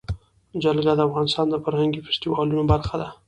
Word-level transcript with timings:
جلګه 0.63 0.93
د 0.97 1.01
افغانستان 1.07 1.45
د 1.49 1.55
فرهنګي 1.63 1.99
فستیوالونو 2.05 2.63
برخه 2.71 2.95
ده. 3.01 3.07